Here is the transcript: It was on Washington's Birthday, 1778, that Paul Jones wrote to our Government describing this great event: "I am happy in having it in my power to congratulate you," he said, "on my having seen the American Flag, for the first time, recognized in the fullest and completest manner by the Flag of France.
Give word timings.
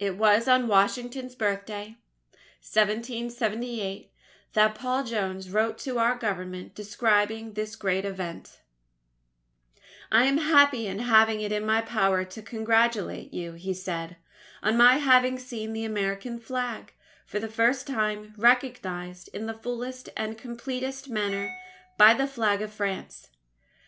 It 0.00 0.16
was 0.16 0.48
on 0.48 0.66
Washington's 0.66 1.36
Birthday, 1.36 1.96
1778, 2.60 4.10
that 4.54 4.74
Paul 4.74 5.04
Jones 5.04 5.48
wrote 5.48 5.78
to 5.78 5.96
our 6.00 6.16
Government 6.16 6.74
describing 6.74 7.52
this 7.52 7.76
great 7.76 8.04
event: 8.04 8.62
"I 10.10 10.24
am 10.24 10.38
happy 10.38 10.88
in 10.88 10.98
having 10.98 11.40
it 11.40 11.52
in 11.52 11.64
my 11.64 11.82
power 11.82 12.24
to 12.24 12.42
congratulate 12.42 13.32
you," 13.32 13.52
he 13.52 13.72
said, 13.72 14.16
"on 14.60 14.76
my 14.76 14.94
having 14.96 15.38
seen 15.38 15.72
the 15.72 15.84
American 15.84 16.40
Flag, 16.40 16.92
for 17.24 17.38
the 17.38 17.46
first 17.46 17.86
time, 17.86 18.34
recognized 18.36 19.28
in 19.32 19.46
the 19.46 19.54
fullest 19.54 20.08
and 20.16 20.36
completest 20.36 21.08
manner 21.08 21.54
by 21.96 22.12
the 22.12 22.26
Flag 22.26 22.60
of 22.60 22.72
France. 22.72 23.28